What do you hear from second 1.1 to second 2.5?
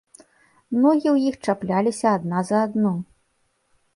ў іх чапляліся адна